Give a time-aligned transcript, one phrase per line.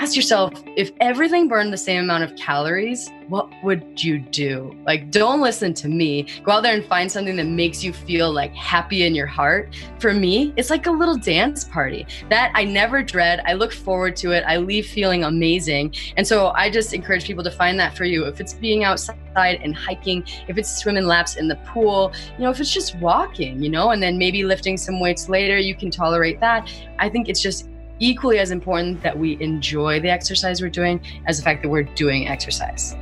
[0.00, 4.74] ask yourself if everything burned the same amount of calories, what would you do?
[4.86, 6.26] Like, don't listen to me.
[6.42, 9.76] Go out there and find something that makes you feel like happy in your heart.
[9.98, 13.42] For me, it's like a little dance party that I never dread.
[13.44, 14.42] I look forward to it.
[14.46, 15.94] I leave feeling amazing.
[16.16, 18.24] And so I just encourage people to find that for you.
[18.24, 22.50] If it's being outside and hiking, if it's swimming laps in the pool, you know,
[22.50, 25.90] if it's just walking, you know, and then maybe lifting some weights later, you can
[25.90, 26.72] tolerate that.
[26.98, 27.69] I think it's just
[28.00, 31.82] equally as important that we enjoy the exercise we're doing as the fact that we're
[31.82, 32.96] doing exercise.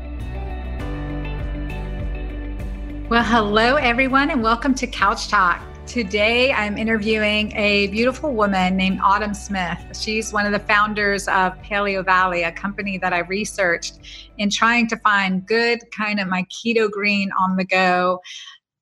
[3.08, 5.62] Well, hello, everyone, and welcome to Couch Talk.
[5.86, 9.78] Today, I'm interviewing a beautiful woman named Autumn Smith.
[9.98, 14.00] She's one of the founders of Paleovalley, a company that I researched
[14.36, 18.20] in trying to find good, kind of my keto green on the go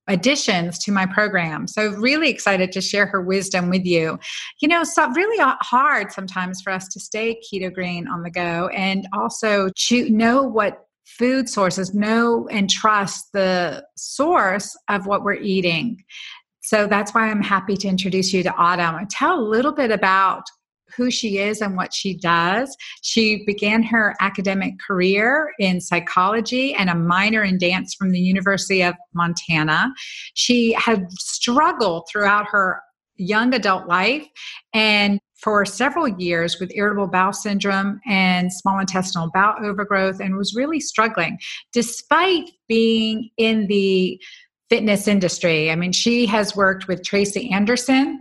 [0.08, 1.66] additions to my program.
[1.66, 4.18] So, really excited to share her wisdom with you.
[4.60, 8.68] You know, it's really hard sometimes for us to stay keto green on the go
[8.68, 15.34] and also to know what food sources, know and trust the source of what we're
[15.34, 16.04] eating.
[16.62, 20.42] So that's why I'm happy to introduce you to Autumn tell a little bit about
[20.96, 22.76] who she is and what she does.
[23.02, 28.82] She began her academic career in psychology and a minor in dance from the University
[28.82, 29.92] of Montana.
[30.34, 32.80] She had struggled throughout her
[33.16, 34.26] young adult life
[34.74, 40.54] and for several years with irritable bowel syndrome and small intestinal bowel overgrowth and was
[40.54, 41.38] really struggling
[41.72, 44.20] despite being in the
[44.68, 45.70] fitness industry.
[45.70, 48.20] I mean, she has worked with Tracy Anderson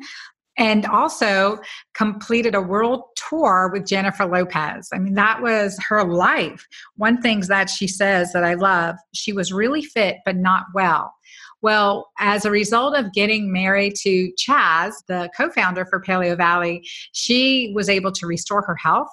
[0.57, 1.59] and also
[1.93, 4.89] completed a world tour with Jennifer Lopez.
[4.93, 6.65] I mean, that was her life.
[6.95, 11.13] One thing that she says that I love, she was really fit, but not well.
[11.61, 17.71] Well, as a result of getting married to Chaz, the co founder for Paleovalley, she
[17.73, 19.09] was able to restore her health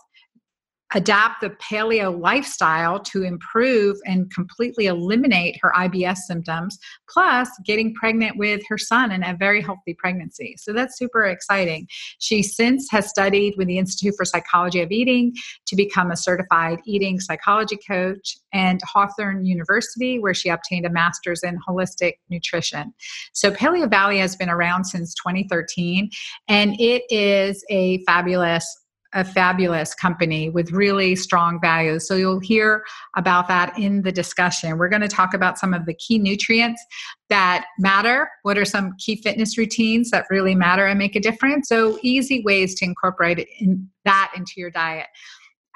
[0.94, 8.36] adapt the paleo lifestyle to improve and completely eliminate her IBS symptoms, plus getting pregnant
[8.36, 10.54] with her son in a very healthy pregnancy.
[10.58, 11.86] So that's super exciting.
[12.18, 15.32] She since has studied with the Institute for Psychology of Eating
[15.66, 21.42] to become a certified eating psychology coach and Hawthorn University, where she obtained a master's
[21.42, 22.92] in holistic nutrition.
[23.32, 26.10] So Paleovalley has been around since 2013,
[26.48, 28.81] and it is a fabulous
[29.14, 32.06] a fabulous company with really strong values.
[32.06, 32.84] So you'll hear
[33.16, 34.78] about that in the discussion.
[34.78, 36.84] We're going to talk about some of the key nutrients
[37.28, 38.30] that matter.
[38.42, 41.68] What are some key fitness routines that really matter and make a difference?
[41.68, 45.06] So easy ways to incorporate in that into your diet.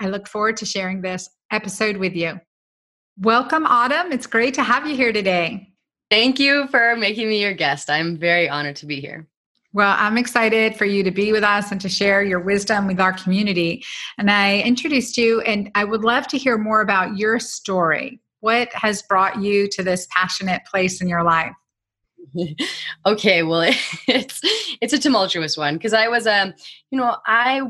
[0.01, 2.41] I look forward to sharing this episode with you.
[3.19, 4.13] Welcome, Autumn.
[4.13, 5.73] It's great to have you here today.
[6.11, 7.91] Thank you for making me your guest.
[7.91, 9.27] I'm very honored to be here.
[9.77, 12.99] Well, I'm excited for you to be with us and to share your wisdom with
[12.99, 13.85] our community.
[14.17, 18.19] And I introduced you, and I would love to hear more about your story.
[18.41, 21.53] What has brought you to this passionate place in your life?
[23.07, 23.65] okay, well,
[24.09, 24.41] it's
[24.81, 26.55] it's a tumultuous one because I was um,
[26.91, 27.61] you know, I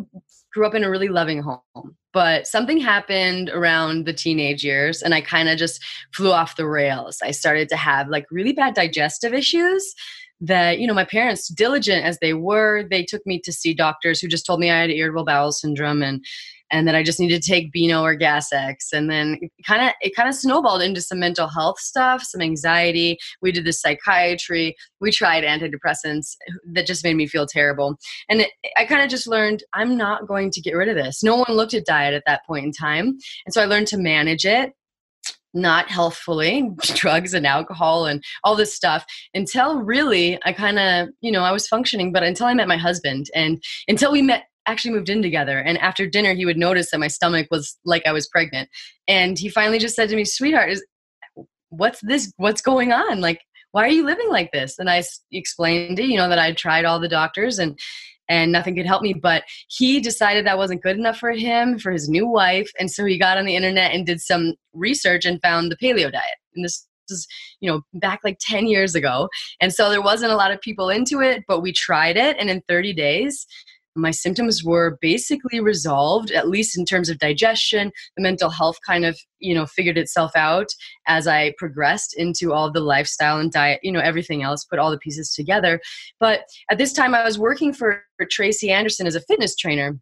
[0.54, 5.12] grew up in a really loving home, but something happened around the teenage years, and
[5.12, 5.82] I kind of just
[6.14, 7.18] flew off the rails.
[7.20, 9.92] I started to have like really bad digestive issues
[10.41, 14.20] that you know my parents diligent as they were they took me to see doctors
[14.20, 16.22] who just told me i had irritable bowel syndrome and
[16.70, 18.92] and that i just needed to take beano or gas x.
[18.92, 23.19] And then kind of it kind of snowballed into some mental health stuff some anxiety.
[23.41, 24.74] We did the psychiatry.
[25.00, 26.36] We tried antidepressants
[26.72, 27.97] that just made me feel terrible.
[28.28, 31.22] And it, i kind of just learned i'm not going to get rid of this.
[31.22, 33.16] No one looked at diet at that point in time.
[33.47, 34.72] And so i learned to manage it
[35.56, 41.32] not healthfully, drugs and alcohol and all this stuff until really I kind of, you
[41.32, 44.92] know, I was functioning, but until I met my husband and until we met actually
[44.92, 48.10] moved in together and after dinner he would notice that my stomach was like I
[48.12, 48.68] was pregnant
[49.06, 50.84] and he finally just said to me, "Sweetheart, is
[51.70, 53.20] what's this what's going on?
[53.20, 53.40] Like
[53.72, 55.02] why are you living like this?" And I
[55.32, 57.78] explained it, you know, that I'd tried all the doctors and
[58.28, 59.14] and nothing could help me.
[59.14, 62.71] But he decided that wasn't good enough for him, for his new wife.
[62.78, 66.10] And so he got on the internet and did some research and found the paleo
[66.10, 66.36] diet.
[66.54, 67.27] And this is,
[67.60, 69.28] you know, back like 10 years ago.
[69.60, 72.36] And so there wasn't a lot of people into it, but we tried it.
[72.39, 73.47] And in 30 days,
[73.97, 77.91] my symptoms were basically resolved at least in terms of digestion.
[78.16, 80.69] The mental health kind of you know figured itself out
[81.07, 84.91] as i progressed into all the lifestyle and diet you know everything else put all
[84.91, 85.81] the pieces together.
[86.21, 86.41] But
[86.71, 89.98] at this time i was working for tracy anderson as a fitness trainer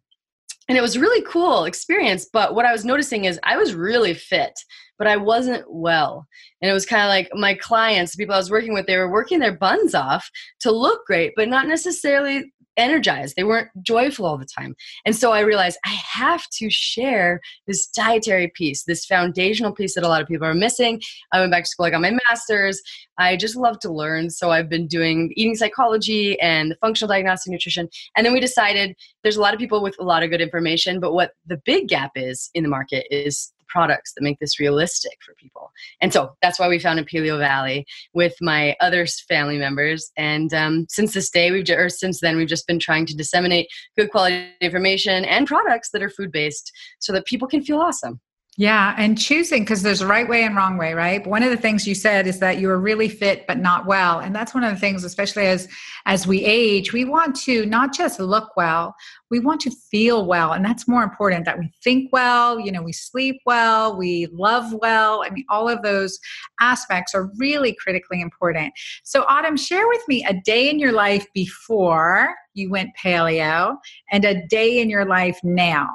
[0.67, 4.13] and it was really cool experience but what i was noticing is i was really
[4.13, 4.53] fit
[4.97, 6.25] but i wasn't well.
[6.61, 8.97] And it was kind of like my clients the people i was working with they
[8.97, 10.29] were working their buns off
[10.61, 13.35] to look great but not necessarily energized.
[13.35, 14.75] They weren't joyful all the time.
[15.05, 20.03] And so I realized I have to share this dietary piece, this foundational piece that
[20.03, 21.01] a lot of people are missing.
[21.31, 22.81] I went back to school, I got my master's.
[23.17, 24.29] I just love to learn.
[24.29, 27.87] So I've been doing eating psychology and the functional diagnostic nutrition.
[28.15, 30.99] And then we decided there's a lot of people with a lot of good information,
[30.99, 35.17] but what the big gap is in the market is products that make this realistic
[35.25, 35.69] for people.
[36.01, 37.83] And so that's why we founded Paleovalley
[38.13, 40.11] with my other family members.
[40.15, 43.67] And um, since this day, we've or since then, we've just been trying to disseminate
[43.97, 48.21] good quality information and products that are food based, so that people can feel awesome.
[48.57, 51.25] Yeah, and choosing because there's a right way and wrong way, right?
[51.27, 54.19] One of the things you said is that you are really fit but not well,
[54.19, 55.67] and that's one of the things, especially as
[56.05, 58.95] as we age, we want to not just look well,
[59.29, 61.43] we want to feel well, and that's more important.
[61.43, 65.21] That we think well, you know, we sleep well, we love well.
[65.25, 66.17] I mean, all of those
[66.61, 68.71] aspects are really critically important.
[69.03, 73.75] So, Autumn, share with me a day in your life before you went paleo
[74.13, 75.89] and a day in your life now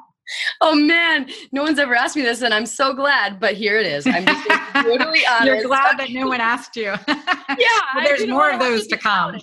[0.61, 3.41] oh man, no one's ever asked me this, and I'm so glad.
[3.41, 4.07] But here it is.
[4.07, 5.45] I'm just totally honest.
[5.45, 6.85] You're glad that no one asked you.
[7.09, 7.57] yeah,
[7.95, 9.41] well, there's more of those to come.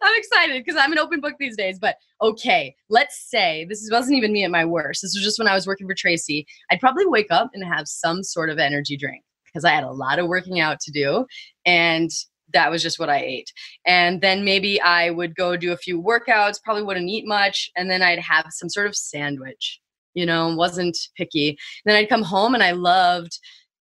[0.00, 1.78] I'm excited because I'm an open book these days.
[1.78, 5.02] But okay, let's say this wasn't even me at my worst.
[5.02, 6.46] This was just when I was working for Tracy.
[6.70, 9.90] I'd probably wake up and have some sort of energy drink because I had a
[9.90, 11.26] lot of working out to do.
[11.64, 12.10] And
[12.52, 13.52] that was just what I ate.
[13.86, 17.90] And then maybe I would go do a few workouts, probably wouldn't eat much, and
[17.90, 19.80] then I'd have some sort of sandwich,
[20.14, 21.50] you know, wasn't picky.
[21.50, 23.38] And then I'd come home and I loved,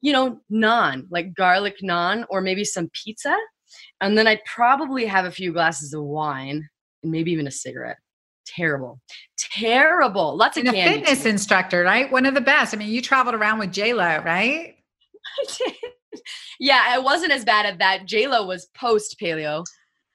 [0.00, 3.36] you know, naan, like garlic naan or maybe some pizza.
[4.00, 6.68] And then I'd probably have a few glasses of wine
[7.02, 7.98] and maybe even a cigarette.
[8.46, 9.00] Terrible.
[9.38, 10.36] Terrible.
[10.36, 10.90] Lots of and candy.
[10.90, 12.10] a fitness instructor, right?
[12.10, 12.74] One of the best.
[12.74, 14.74] I mean, you traveled around with J Lo, right?
[15.40, 15.74] I did
[16.60, 18.06] yeah, it wasn't as bad at that.
[18.06, 19.64] J Lo was post paleo.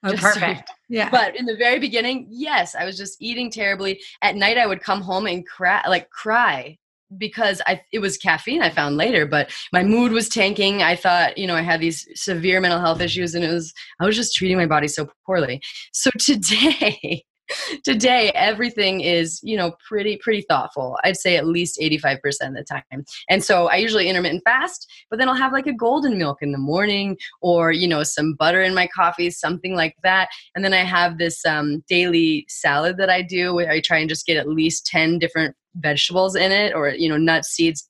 [0.04, 0.68] Oh, perfect.
[0.68, 1.10] So, yeah.
[1.10, 4.00] But in the very beginning, yes, I was just eating terribly.
[4.22, 6.78] At night, I would come home and cry, like cry,
[7.18, 8.62] because I it was caffeine.
[8.62, 10.82] I found later, but my mood was tanking.
[10.82, 14.06] I thought, you know, I had these severe mental health issues, and it was I
[14.06, 15.60] was just treating my body so poorly.
[15.92, 17.24] So today,
[17.84, 20.98] today everything is you know pretty pretty thoughtful.
[21.04, 23.04] I'd say at least 85% of the time.
[23.28, 26.52] And so i usually intermittent fast but then i'll have like a golden milk in
[26.52, 30.28] the morning or you know some butter in my coffee something like that.
[30.54, 34.08] And then i have this um, daily salad that i do where i try and
[34.08, 37.88] just get at least 10 different vegetables in it or you know nuts seeds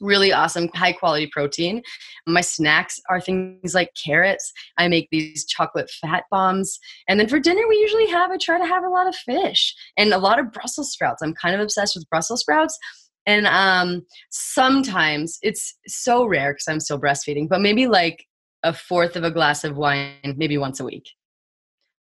[0.00, 1.82] really awesome high quality protein.
[2.26, 4.52] My snacks are things like carrots.
[4.78, 6.78] I make these chocolate fat bombs.
[7.08, 9.74] And then for dinner we usually have i try to have a lot of fish
[9.96, 11.22] and a lot of brussels sprouts.
[11.22, 12.78] I'm kind of obsessed with brussels sprouts.
[13.26, 18.24] And um sometimes it's so rare because i'm still breastfeeding but maybe like
[18.62, 21.08] a fourth of a glass of wine maybe once a week.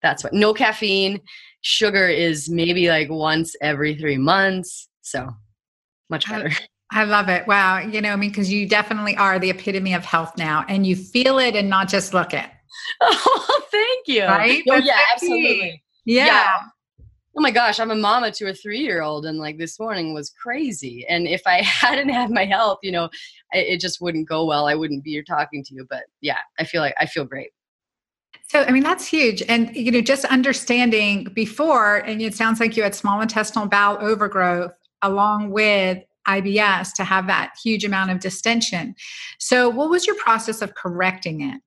[0.02, 1.20] That's what no caffeine.
[1.62, 4.88] Sugar is maybe like once every three months.
[5.02, 5.30] So
[6.10, 6.52] much better
[6.92, 7.48] I love it.
[7.48, 7.80] Wow.
[7.80, 10.96] You know, I mean, because you definitely are the epitome of health now and you
[10.96, 12.46] feel it and not just look it.
[13.02, 14.24] Oh, thank you.
[14.24, 14.64] Right?
[14.70, 15.84] Oh, yeah, absolutely.
[16.06, 16.26] Yeah.
[16.26, 16.48] yeah.
[17.38, 20.14] Oh my gosh, I'm a mama to a three year old, and like this morning
[20.14, 21.06] was crazy.
[21.10, 23.10] And if I hadn't had my health, you know,
[23.52, 24.68] it just wouldn't go well.
[24.68, 25.86] I wouldn't be here talking to you.
[25.90, 27.50] But yeah, I feel like I feel great.
[28.48, 29.42] So, I mean, that's huge.
[29.50, 33.98] And, you know, just understanding before, and it sounds like you had small intestinal bowel
[34.00, 38.96] overgrowth along with IBS to have that huge amount of distension.
[39.40, 41.62] So, what was your process of correcting it?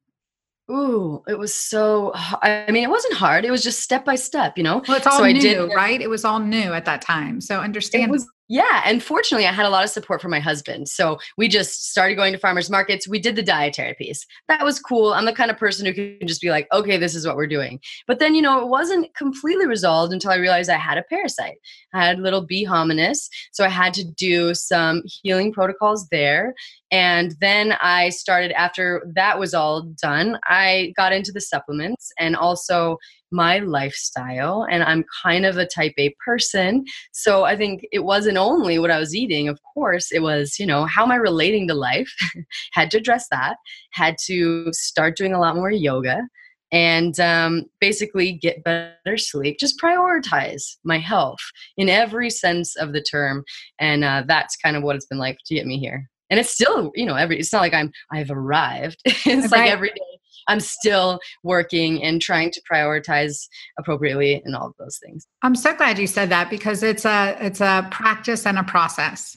[0.70, 2.12] Ooh, it was so.
[2.14, 3.44] I mean, it wasn't hard.
[3.44, 4.82] It was just step by step, you know.
[4.86, 6.00] Well, it's all so new, did, right?
[6.00, 7.40] It was all new at that time.
[7.40, 8.10] So understand.
[8.10, 10.88] Was, yeah, and fortunately, I had a lot of support from my husband.
[10.88, 13.07] So we just started going to farmers markets.
[13.07, 14.25] We did the dietary piece.
[14.49, 15.12] That was cool.
[15.12, 17.47] I'm the kind of person who can just be like, okay, this is what we're
[17.47, 17.78] doing.
[18.07, 21.59] But then, you know, it wasn't completely resolved until I realized I had a parasite.
[21.93, 22.67] I had little B.
[22.67, 23.28] hominis.
[23.52, 26.55] So I had to do some healing protocols there.
[26.90, 32.35] And then I started, after that was all done, I got into the supplements and
[32.35, 32.97] also
[33.30, 36.85] my lifestyle and I'm kind of a type A person.
[37.12, 40.66] So I think it wasn't only what I was eating, of course, it was, you
[40.66, 42.12] know, how am I relating to life?
[42.73, 43.56] had to address that,
[43.92, 46.23] had to start doing a lot more yoga
[46.70, 51.40] and um, basically get better sleep just prioritize my health
[51.76, 53.42] in every sense of the term
[53.78, 56.50] and uh, that's kind of what it's been like to get me here and it's
[56.50, 59.50] still you know every it's not like i'm i've arrived it's right.
[59.50, 60.07] like every day
[60.49, 63.47] I'm still working and trying to prioritize
[63.78, 65.26] appropriately and all of those things.
[65.43, 69.37] I'm so glad you said that because it's a it's a practice and a process,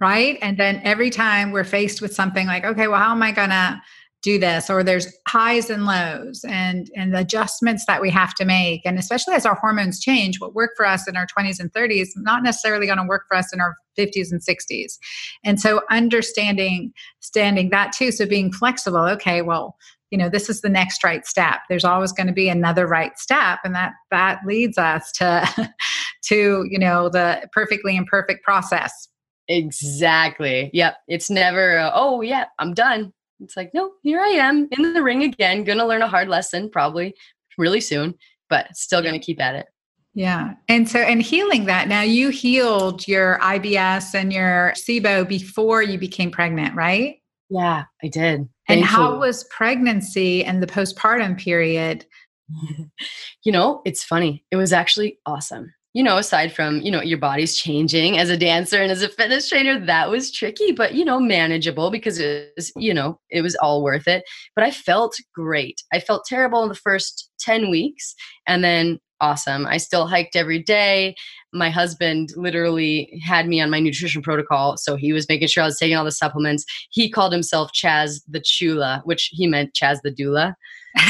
[0.00, 0.38] right?
[0.42, 3.80] And then every time we're faced with something like, okay, well, how am I gonna
[4.22, 8.44] do this or there's highs and lows and and the adjustments that we have to
[8.44, 11.72] make and especially as our hormones change what worked for us in our 20s and
[11.72, 14.98] 30s not necessarily going to work for us in our 50s and 60s
[15.44, 19.76] and so understanding standing that too so being flexible okay well
[20.10, 23.18] you know this is the next right step there's always going to be another right
[23.18, 25.72] step and that that leads us to
[26.24, 29.08] to you know the perfectly imperfect process
[29.48, 34.68] exactly yep it's never uh, oh yeah i'm done it's like, no, here I am
[34.72, 37.14] in the ring again, gonna learn a hard lesson probably
[37.56, 38.14] really soon,
[38.48, 39.66] but still gonna keep at it.
[40.14, 40.54] Yeah.
[40.68, 45.98] And so, and healing that now, you healed your IBS and your SIBO before you
[45.98, 47.16] became pregnant, right?
[47.50, 48.48] Yeah, I did.
[48.68, 52.04] And how was pregnancy and the postpartum period?
[53.44, 54.44] you know, it's funny.
[54.50, 58.36] It was actually awesome you know, aside from, you know, your body's changing as a
[58.36, 62.52] dancer and as a fitness trainer, that was tricky, but, you know, manageable because it
[62.56, 64.22] was, you know, it was all worth it.
[64.54, 65.82] But I felt great.
[65.92, 68.14] I felt terrible in the first 10 weeks
[68.46, 69.66] and then awesome.
[69.66, 71.14] I still hiked every day.
[71.52, 74.76] My husband literally had me on my nutrition protocol.
[74.76, 76.64] So he was making sure I was taking all the supplements.
[76.90, 80.54] He called himself Chaz the Chula, which he meant Chaz the Doula.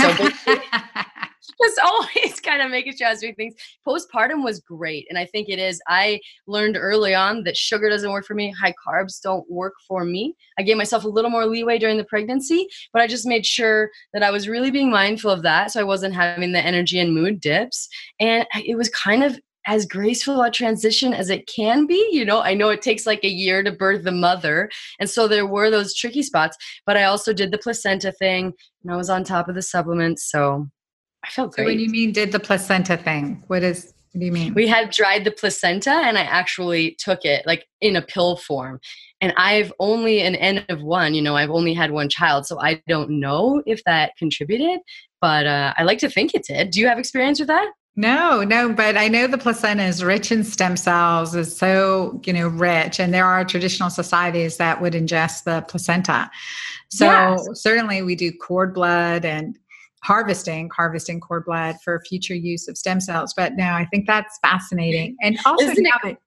[0.01, 0.29] So
[1.63, 3.55] just always kind of making sure I was doing things.
[3.87, 5.07] Postpartum was great.
[5.09, 5.81] And I think it is.
[5.89, 10.05] I learned early on that sugar doesn't work for me, high carbs don't work for
[10.05, 10.35] me.
[10.59, 13.91] I gave myself a little more leeway during the pregnancy, but I just made sure
[14.13, 15.71] that I was really being mindful of that.
[15.71, 17.89] So I wasn't having the energy and mood dips.
[18.21, 19.39] And it was kind of
[19.69, 22.09] as graceful a transition as it can be.
[22.11, 24.71] You know, I know it takes like a year to birth the mother.
[24.99, 28.93] And so there were those tricky spots, but I also did the placenta thing and
[28.93, 30.31] I was on top of the supplements.
[30.31, 30.69] So
[31.25, 31.65] I felt great.
[31.65, 34.55] So when you mean did the placenta thing, what is what do you mean?
[34.55, 38.81] We had dried the placenta and I actually took it like in a pill form.
[39.21, 42.47] And I've only an N of one, you know, I've only had one child.
[42.47, 44.81] So I don't know if that contributed,
[45.21, 46.71] but uh, I like to think it did.
[46.71, 47.71] Do you have experience with that?
[47.97, 52.33] No, no, but I know the placenta is rich in stem cells, is so, you
[52.33, 53.01] know, rich.
[53.01, 56.31] And there are traditional societies that would ingest the placenta.
[56.91, 57.49] So yes.
[57.55, 59.59] certainly we do cord blood and
[60.03, 63.35] harvesting harvesting cord blood for future use of stem cells.
[63.37, 65.17] But now i think that's fascinating.
[65.23, 66.19] And also Isn't now it- that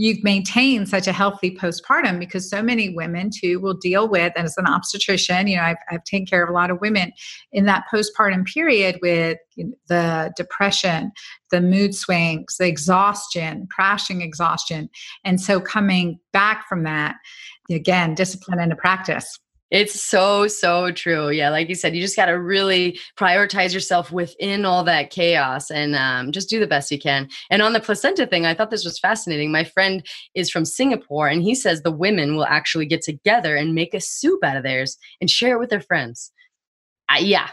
[0.00, 4.46] you've maintained such a healthy postpartum because so many women too will deal with and
[4.46, 7.12] as an obstetrician you know i've, I've taken care of a lot of women
[7.52, 11.10] in that postpartum period with you know, the depression
[11.50, 14.88] the mood swings the exhaustion crashing exhaustion.
[15.24, 17.16] And so coming back from that
[17.68, 19.38] again discipline and a practice
[19.70, 21.30] it's so, so true.
[21.30, 25.70] Yeah, like you said, you just got to really prioritize yourself within all that chaos
[25.70, 27.28] and um, just do the best you can.
[27.50, 29.52] And on the placenta thing, I thought this was fascinating.
[29.52, 33.74] My friend is from Singapore and he says the women will actually get together and
[33.74, 36.32] make a soup out of theirs and share it with their friends.
[37.10, 37.48] Uh, yeah,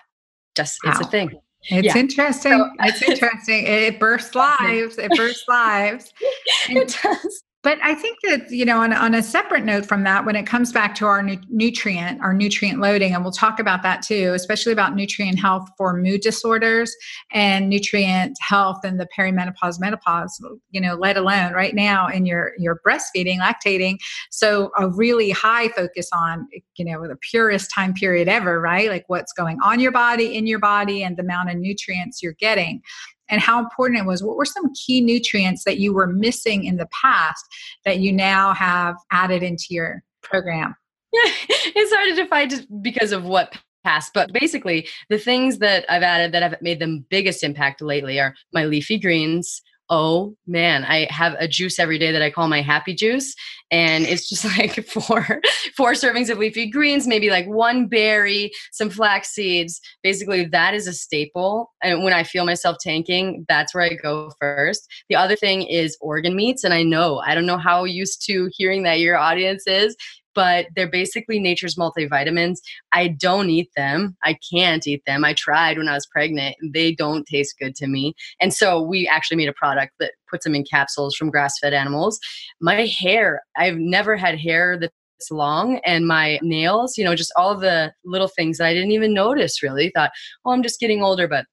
[0.55, 0.91] just wow.
[0.91, 1.31] it's a thing.
[1.67, 1.97] It's yeah.
[1.97, 2.51] interesting.
[2.51, 3.65] So, it's interesting.
[3.65, 4.97] It bursts lives.
[4.97, 6.13] It bursts lives.
[6.69, 7.43] it does.
[7.65, 10.45] But I think that, you know, on, on a separate note from that, when it
[10.45, 14.33] comes back to our nu- nutrient, our nutrient loading, and we'll talk about that too,
[14.35, 16.95] especially about nutrient health for mood disorders
[17.31, 22.51] and nutrient health in the perimenopause, menopause, you know, let alone right now in your,
[22.59, 23.97] your breastfeeding, lactating.
[24.29, 28.89] So a really high focus on, you know, the purest time period ever, right?
[28.89, 32.33] Like what's going on your body, in your body, and the amount of nutrients you're
[32.33, 32.83] getting
[33.29, 34.23] and how important it was.
[34.23, 37.43] What were some key nutrients that you were missing in the past
[37.83, 40.75] that you now have added into your program?
[41.13, 45.85] Yeah, it's hard to define just because of what past, but basically the things that
[45.89, 50.83] I've added that have made the biggest impact lately are my leafy greens, oh man,
[50.83, 53.35] I have a juice every day that I call my happy juice.
[53.71, 55.41] And it's just like four,
[55.75, 59.79] four servings of leafy greens, maybe like one berry, some flax seeds.
[60.03, 61.71] Basically, that is a staple.
[61.83, 64.87] And when I feel myself tanking, that's where I go first.
[65.09, 66.63] The other thing is organ meats.
[66.63, 69.95] And I know, I don't know how used to hearing that your audience is,
[70.35, 72.57] but they're basically nature's multivitamins.
[72.91, 74.15] I don't eat them.
[74.23, 75.23] I can't eat them.
[75.25, 76.55] I tried when I was pregnant.
[76.61, 78.13] They don't taste good to me.
[78.39, 81.73] And so we actually made a product that puts them in capsules from grass fed
[81.73, 82.19] animals.
[82.61, 84.91] My hair, I've never had hair that
[85.31, 89.13] long and my nails, you know, just all the little things that I didn't even
[89.13, 89.91] notice really.
[89.95, 90.11] Thought,
[90.43, 91.45] oh, I'm just getting older, but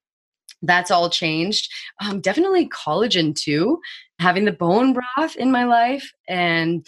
[0.63, 1.71] that's all changed.
[2.05, 3.81] Um, definitely collagen too,
[4.19, 6.87] having the bone broth in my life and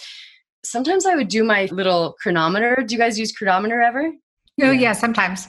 [0.65, 2.85] sometimes I would do my little Cronometer.
[2.87, 4.07] Do you guys use Cronometer ever?
[4.07, 4.13] Oh,
[4.57, 5.49] yeah, yeah sometimes.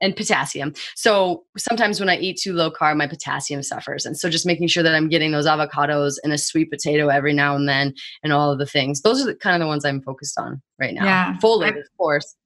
[0.00, 0.74] And potassium.
[0.94, 4.06] So sometimes when I eat too low carb, my potassium suffers.
[4.06, 7.32] And so just making sure that I'm getting those avocados and a sweet potato every
[7.32, 9.02] now and then and all of the things.
[9.02, 11.04] Those are the, kind of the ones I'm focused on right now.
[11.04, 11.36] Yeah.
[11.42, 12.36] Folate, of course.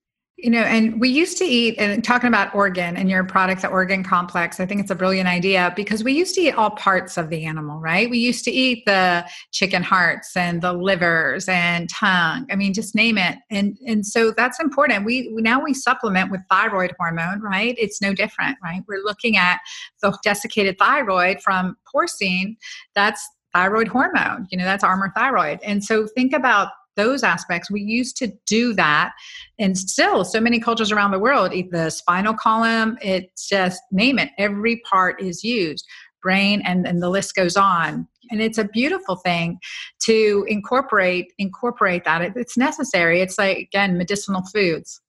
[0.42, 3.68] You know and we used to eat and talking about organ and your product the
[3.68, 7.16] organ complex i think it's a brilliant idea because we used to eat all parts
[7.16, 8.08] of the animal right?
[8.08, 12.94] We used to eat the chicken hearts and the livers and tongue i mean just
[12.94, 13.38] name it.
[13.50, 15.04] And and so that's important.
[15.04, 17.74] We now we supplement with thyroid hormone right?
[17.78, 18.82] It's no different right?
[18.86, 19.60] We're looking at
[20.00, 22.56] the desiccated thyroid from porcine.
[22.94, 25.60] That's thyroid hormone you know that's Armour thyroid.
[25.62, 27.70] And so think about those aspects.
[27.70, 29.12] We used to do that,
[29.58, 32.98] and still, so many cultures around the world eat the spinal column.
[33.02, 35.86] It's just name it, every part is used,
[36.22, 38.06] brain, and, and the list goes on.
[38.30, 39.58] And it's a beautiful thing
[40.04, 42.22] to incorporate incorporate that.
[42.22, 43.20] It, it's necessary.
[43.20, 45.00] It's like again medicinal foods.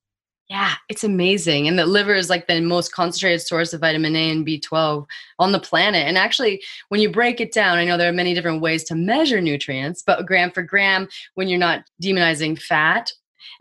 [0.50, 1.68] Yeah, it's amazing.
[1.68, 5.06] And the liver is like the most concentrated source of vitamin A and B12
[5.40, 6.06] on the planet.
[6.08, 8.96] And actually, when you break it down, I know there are many different ways to
[8.96, 13.12] measure nutrients, but gram for gram, when you're not demonizing fat,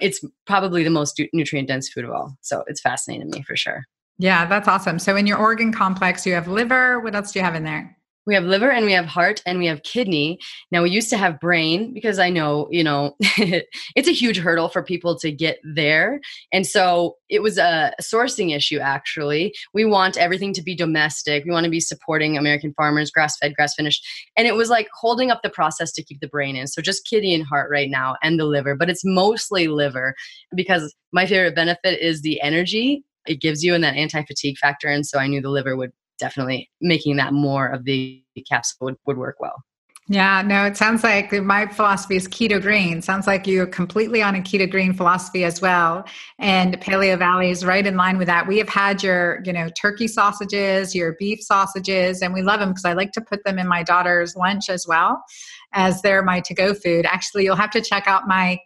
[0.01, 2.37] it's probably the most nutrient dense food of all.
[2.41, 3.85] So it's fascinating to me for sure.
[4.19, 4.99] Yeah, that's awesome.
[4.99, 7.01] So in your organ complex, you have liver.
[7.01, 7.97] What else do you have in there?
[8.27, 10.39] We have liver and we have heart and we have kidney.
[10.71, 14.69] Now we used to have brain because i know you know it's a huge hurdle
[14.69, 16.21] for people to get there.
[16.53, 19.55] And so it was a sourcing issue actually.
[19.75, 21.45] We want everything to be domestic.
[21.45, 24.07] We want to be supporting american farmers grass fed grass finished.
[24.37, 26.67] And it was like holding up the process to keep the brain in.
[26.67, 30.15] So just kidney and heart right now and the liver but it's mostly liver
[30.55, 33.05] because my favorite benefit is the energy.
[33.27, 36.71] It gives you and that anti-fatigue factor and so i knew the liver would definitely
[36.81, 39.63] making that more of the capsule would, would work well.
[40.09, 43.03] Yeah, no, it sounds like my philosophy is keto green.
[43.03, 46.05] Sounds like you're completely on a keto green philosophy as well.
[46.41, 48.47] And Paleovalley is right in line with that.
[48.47, 52.71] We have had your, you know, turkey sausages, your beef sausages, and we love them
[52.71, 55.23] because I like to put them in my daughter's lunch as well
[55.73, 57.07] as they're my to go food.
[57.07, 58.59] Actually, you'll have to check out my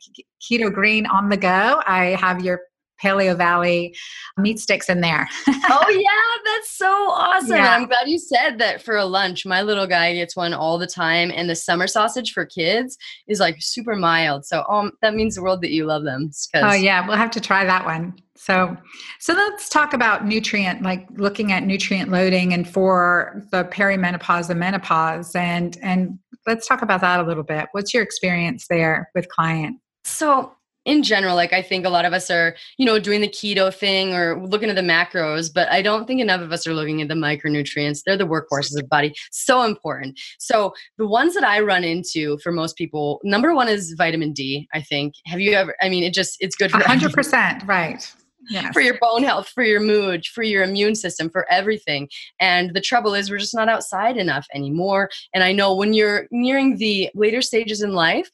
[0.42, 1.82] keto green on the go.
[1.86, 2.60] I have your
[3.02, 3.96] Paleovalley
[4.38, 5.28] meat sticks in there.
[5.48, 7.56] oh yeah, that's so awesome.
[7.56, 7.74] Yeah.
[7.74, 9.46] I'm glad you said that for a lunch.
[9.46, 12.96] My little guy gets one all the time and the summer sausage for kids
[13.28, 14.44] is like super mild.
[14.44, 16.30] So um that means the world that you love them.
[16.54, 18.14] Oh yeah, we'll have to try that one.
[18.36, 18.76] So
[19.18, 24.60] so let's talk about nutrient like looking at nutrient loading and for the perimenopause and
[24.60, 27.68] menopause and and let's talk about that a little bit.
[27.72, 29.78] What's your experience there with client?
[30.04, 30.52] So
[30.86, 33.74] in general, like I think a lot of us are, you know, doing the keto
[33.74, 37.02] thing or looking at the macros, but I don't think enough of us are looking
[37.02, 38.02] at the micronutrients.
[38.06, 39.14] They're the workhorses of the body.
[39.32, 40.18] So important.
[40.38, 44.68] So the ones that I run into for most people, number one is vitamin D,
[44.72, 45.14] I think.
[45.26, 48.14] Have you ever, I mean, it just, it's good for 100%, right.
[48.48, 48.72] Yes.
[48.72, 52.08] For your bone health, for your mood, for your immune system, for everything.
[52.38, 55.10] And the trouble is, we're just not outside enough anymore.
[55.34, 58.30] And I know when you're nearing the later stages in life,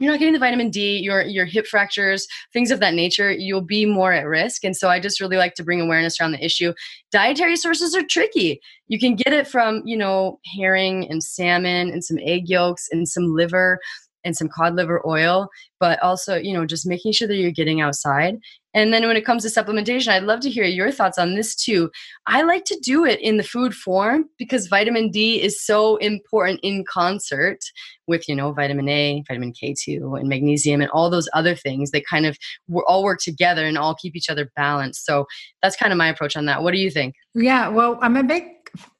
[0.00, 3.60] you're not getting the vitamin D, your your hip fractures, things of that nature, you'll
[3.60, 4.64] be more at risk.
[4.64, 6.72] And so I just really like to bring awareness around the issue.
[7.12, 8.60] Dietary sources are tricky.
[8.88, 13.06] You can get it from, you know, herring and salmon and some egg yolks and
[13.06, 13.78] some liver
[14.24, 17.80] and some cod liver oil, but also, you know, just making sure that you're getting
[17.80, 18.36] outside.
[18.72, 21.56] And then when it comes to supplementation, I'd love to hear your thoughts on this
[21.56, 21.90] too.
[22.26, 26.60] I like to do it in the food form because vitamin D is so important
[26.62, 27.58] in concert
[28.06, 31.90] with, you know, vitamin A, vitamin K2, and magnesium, and all those other things.
[31.90, 32.38] They kind of
[32.86, 35.04] all work together and all keep each other balanced.
[35.04, 35.26] So
[35.62, 36.62] that's kind of my approach on that.
[36.62, 37.14] What do you think?
[37.34, 38.44] Yeah, well, I'm a big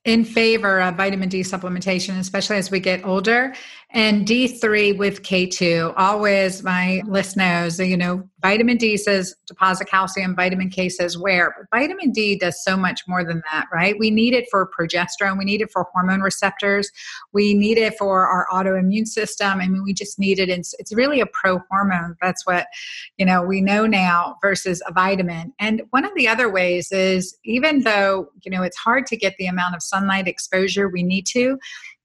[0.05, 3.55] in favor of vitamin D supplementation, especially as we get older.
[3.93, 10.37] And D3 with K2, always my list knows, you know, vitamin D says deposit calcium,
[10.37, 11.55] vitamin K says where.
[11.59, 13.99] But vitamin D does so much more than that, right?
[13.99, 16.91] We need it for progesterone, we need it for hormone receptors,
[17.33, 19.61] we need it for our autoimmune system.
[19.61, 20.49] I mean, we just need it.
[20.49, 22.17] It's, it's really a pro hormone.
[22.23, 22.69] That's what,
[23.17, 25.53] you know, we know now versus a vitamin.
[25.59, 29.35] And one of the other ways is even though, you know, it's hard to get
[29.37, 31.59] the amount of sunlight exposure we need to,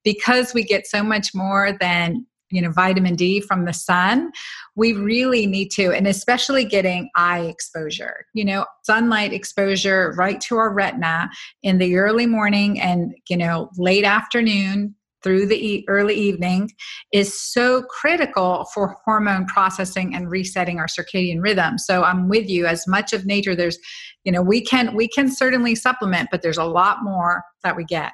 [0.03, 4.31] because we get so much more than you know vitamin d from the sun
[4.75, 8.25] we really need to and especially getting eye exposure.
[8.33, 11.29] You know sunlight exposure right to our retina
[11.63, 14.95] in the early morning and you know late afternoon
[15.25, 16.71] through the early evening
[17.11, 22.67] is so critical for hormone processing and resetting our circadian rhythm so i'm with you
[22.67, 23.79] as much of nature there's
[24.23, 27.83] you know we can we can certainly supplement but there's a lot more that we
[27.83, 28.13] get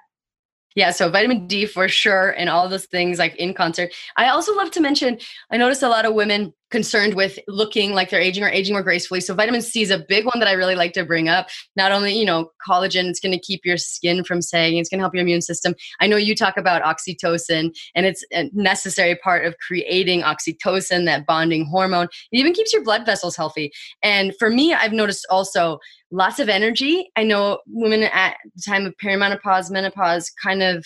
[0.76, 3.94] yeah, so vitamin D for sure, and all those things like in concert.
[4.16, 5.20] I also love to mention,
[5.52, 8.82] I notice a lot of women concerned with looking like they're aging or aging more
[8.82, 9.22] gracefully.
[9.22, 11.48] So vitamin C is a big one that I really like to bring up.
[11.76, 15.00] Not only, you know, collagen, it's going to keep your skin from sagging, it's going
[15.00, 15.76] to help your immune system.
[16.00, 21.26] I know you talk about oxytocin and it's a necessary part of creating oxytocin, that
[21.26, 22.08] bonding hormone.
[22.32, 23.72] It even keeps your blood vessels healthy.
[24.02, 25.80] And for me, I've noticed also
[26.12, 27.10] lots of energy.
[27.16, 30.86] I know women at the time of perimenopause, menopause kind of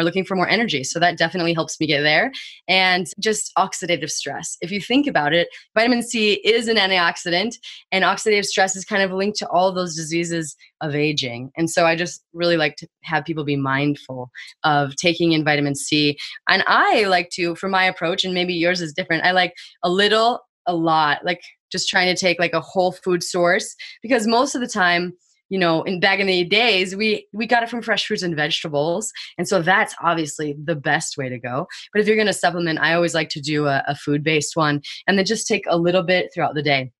[0.00, 0.82] are looking for more energy.
[0.82, 2.32] So that definitely helps me get there.
[2.68, 4.56] And just oxidative stress.
[4.60, 7.56] If you think about it, vitamin C is an antioxidant,
[7.92, 11.50] and oxidative stress is kind of linked to all those diseases of aging.
[11.56, 14.30] And so I just really like to have people be mindful
[14.64, 16.16] of taking in vitamin C.
[16.48, 19.90] And I like to, for my approach, and maybe yours is different, I like a
[19.90, 24.54] little, a lot, like just trying to take like a whole food source because most
[24.54, 25.12] of the time,
[25.50, 28.34] you know in back in the days we we got it from fresh fruits and
[28.34, 29.12] vegetables.
[29.36, 31.66] And so that's obviously the best way to go.
[31.92, 34.56] But if you're going to supplement i always like to do a, a food based
[34.56, 36.92] one and then just take a little bit throughout the day.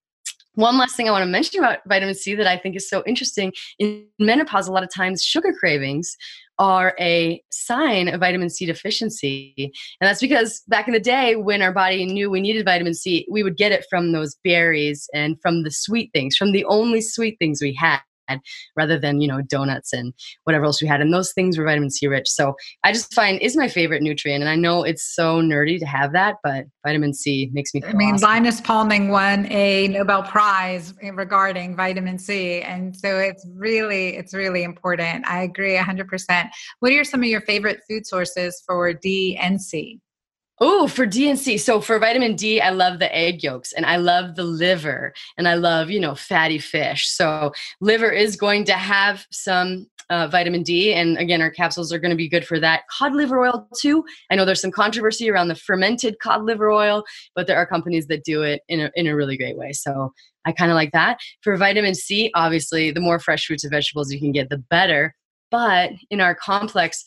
[0.54, 3.04] One last thing I want to mention about vitamin C that I think is so
[3.06, 3.52] interesting.
[3.78, 6.16] In menopause, a lot of times sugar cravings
[6.58, 9.54] are a sign of vitamin C deficiency.
[10.00, 13.26] And that's because back in the day, when our body knew we needed vitamin C,
[13.30, 17.00] we would get it from those berries and from the sweet things, from the only
[17.00, 18.00] sweet things we had
[18.76, 20.12] rather than you know donuts and
[20.44, 21.00] whatever else we had.
[21.00, 22.28] And those things were vitamin c rich.
[22.28, 24.42] So i just find is my favorite nutrient.
[24.42, 27.92] And i know it's so nerdy to have that but vitamin c makes me i
[27.92, 28.28] mean awesome.
[28.28, 32.60] linus pauling won a nobel prize regarding vitamin c.
[32.62, 35.26] And so it's really it's really important.
[35.26, 36.48] I agree 100%
[36.80, 40.00] what are some of your favorite food sources for d and c
[40.62, 41.56] Oh, for D and C.
[41.56, 45.48] So for vitamin D, I love the egg yolks and I love the liver and
[45.48, 47.08] I love, you know, fatty fish.
[47.08, 50.92] So liver is going to have some uh, vitamin D.
[50.92, 52.82] And again, our capsules are going to be good for that.
[52.90, 54.04] Cod liver oil, too.
[54.30, 58.08] I know there's some controversy around the fermented cod liver oil, but there are companies
[58.08, 59.72] that do it in a, in a really great way.
[59.72, 60.12] So
[60.44, 61.20] I kind of like that.
[61.40, 65.14] For vitamin C, obviously, the more fresh fruits and vegetables you can get, the better.
[65.50, 67.02] But in our complex,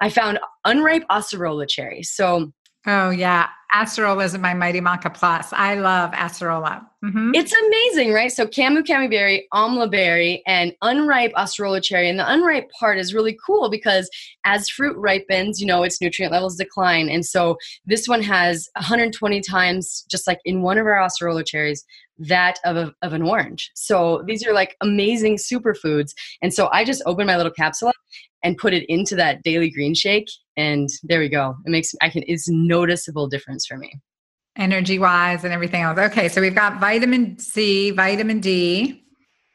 [0.00, 2.02] I found unripe acerola cherry.
[2.02, 2.52] So
[2.86, 5.52] Oh yeah, acerola is my Mighty Maca Plus.
[5.52, 6.86] I love acerola.
[7.04, 7.32] Mm-hmm.
[7.34, 8.30] It's amazing, right?
[8.30, 12.08] So camu camu berry, amla berry, and unripe acerola cherry.
[12.08, 14.08] And the unripe part is really cool because
[14.44, 17.08] as fruit ripens, you know, its nutrient levels decline.
[17.08, 21.84] And so this one has 120 times, just like in one of our acerola cherries,
[22.18, 23.70] that of, a, of an orange.
[23.74, 26.12] So these are like amazing superfoods.
[26.40, 27.92] And so I just open my little capsule
[28.42, 31.54] and put it into that daily green shake and there we go.
[31.64, 33.92] It makes i can it's noticeable difference for me.
[34.56, 35.98] Energy wise and everything else.
[35.98, 39.02] Okay so we've got vitamin c vitamin d.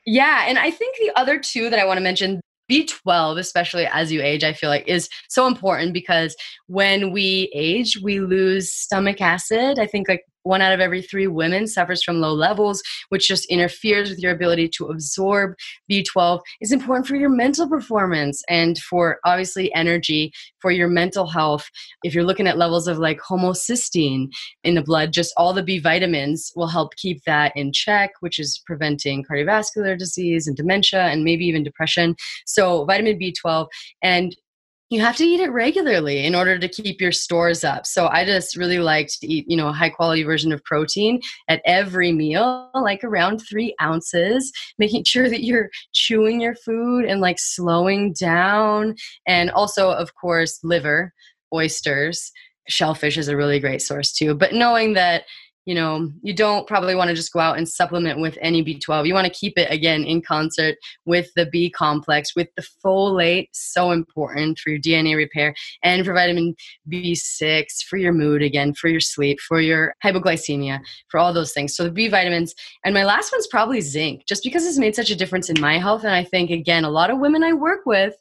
[0.05, 2.41] Yeah and i think the other two that i want to mention
[2.71, 6.35] B12, especially as you age, I feel like is so important because
[6.67, 9.77] when we age, we lose stomach acid.
[9.77, 13.45] I think like one out of every three women suffers from low levels, which just
[13.45, 15.53] interferes with your ability to absorb
[15.89, 16.41] B12.
[16.59, 21.69] It's important for your mental performance and for obviously energy, for your mental health.
[22.03, 24.27] If you're looking at levels of like homocysteine
[24.63, 28.39] in the blood, just all the B vitamins will help keep that in check, which
[28.39, 32.15] is preventing cardiovascular disease and dementia and maybe even depression.
[32.45, 33.67] So, vitamin B12
[34.01, 34.35] and
[34.91, 37.85] you have to eat it regularly in order to keep your stores up.
[37.85, 41.21] So I just really like to eat, you know, a high quality version of protein
[41.47, 47.21] at every meal, like around three ounces, making sure that you're chewing your food and
[47.21, 48.95] like slowing down.
[49.25, 51.13] And also, of course, liver,
[51.53, 52.29] oysters,
[52.67, 54.35] shellfish is a really great source too.
[54.35, 55.23] But knowing that
[55.65, 59.05] you know, you don't probably want to just go out and supplement with any B12.
[59.05, 63.49] You want to keep it again in concert with the B complex, with the folate,
[63.53, 66.55] so important for your DNA repair, and for vitamin
[66.91, 71.75] B6, for your mood again, for your sleep, for your hypoglycemia, for all those things.
[71.75, 72.55] So the B vitamins.
[72.83, 75.77] And my last one's probably zinc, just because it's made such a difference in my
[75.77, 76.03] health.
[76.03, 78.15] And I think, again, a lot of women I work with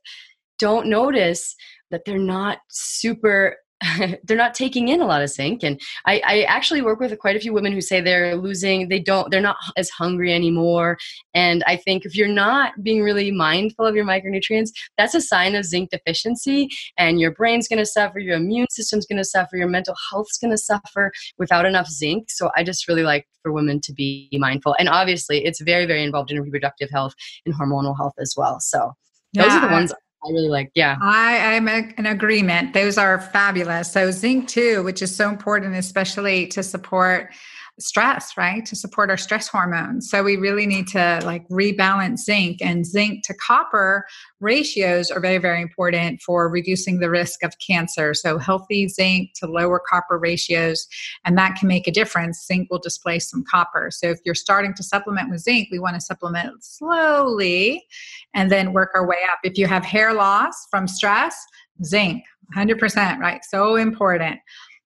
[0.59, 1.57] don't notice
[1.91, 3.57] that they're not super
[4.25, 5.63] they're not taking in a lot of zinc.
[5.63, 8.99] And I, I, actually work with quite a few women who say they're losing they
[8.99, 10.99] don't they're not as hungry anymore.
[11.35, 15.55] And i think if you're not being really mindful of your micronutrients that's a sign
[15.55, 16.69] of zinc deficiency.
[16.99, 20.39] And your brain's going to suffer your immune system's going to suffer your mental health's
[20.39, 22.31] going to suffer without enough zinc.
[22.31, 24.77] So i just really like for women to be mindful.
[24.79, 27.15] And obviously it's very very involved in reproductive health
[27.47, 28.59] and hormonal health as well.
[28.61, 28.93] So
[29.35, 30.71] those are the ones I really like.
[30.75, 30.97] Yeah.
[31.01, 32.75] I, I'm in agreement.
[32.75, 33.91] Those are fabulous.
[33.91, 37.33] So zinc too, which is so important, especially to support
[37.81, 38.65] stress, right?
[38.67, 40.11] To support our stress hormones.
[40.11, 44.05] So we really need to like rebalance zinc and zinc to copper
[44.41, 48.15] ratios are very, very important for reducing the risk of cancer.
[48.15, 50.87] So healthy zinc to lower copper ratios,
[51.25, 52.47] and that can make a difference.
[52.47, 53.91] Zinc will displace some copper.
[53.91, 57.87] So if you're starting to supplement with zinc, we want to supplement slowly
[58.35, 59.41] and then work our way up.
[59.45, 61.37] If you have hair loss from stress,
[61.85, 62.25] zinc,
[62.57, 63.45] 100%, right?
[63.45, 64.41] So important.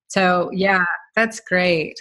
[0.08, 0.84] So, yeah,
[1.16, 1.94] that's great.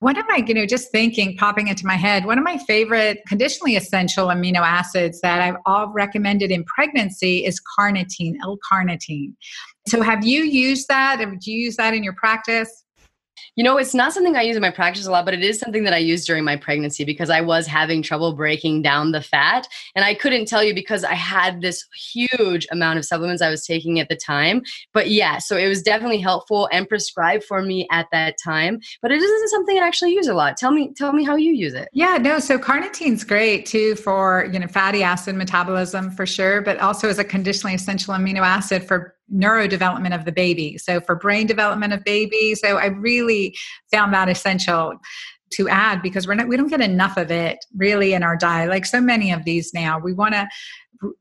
[0.00, 3.20] One of my, you know, just thinking, popping into my head, one of my favorite
[3.26, 9.34] conditionally essential amino acids that I've all recommended in pregnancy is carnitine, L-carnitine.
[9.86, 11.20] So, have you used that?
[11.20, 12.84] Have you used that in your practice?
[13.56, 15.58] You know, it's not something I use in my practice a lot, but it is
[15.58, 19.22] something that I used during my pregnancy because I was having trouble breaking down the
[19.22, 19.66] fat.
[19.94, 23.66] And I couldn't tell you because I had this huge amount of supplements I was
[23.66, 24.62] taking at the time.
[24.92, 28.80] But yeah, so it was definitely helpful and prescribed for me at that time.
[29.02, 30.56] But it isn't something I actually use a lot.
[30.56, 31.88] Tell me, tell me how you use it.
[31.92, 36.78] Yeah, no, so carnitine's great too for, you know, fatty acid metabolism for sure, but
[36.78, 40.78] also as a conditionally essential amino acid for neurodevelopment of the baby.
[40.78, 42.54] So for brain development of baby.
[42.54, 43.56] So I really
[43.90, 44.94] found that essential
[45.50, 48.68] to add because we're not we don't get enough of it really in our diet
[48.68, 50.46] like so many of these now we want to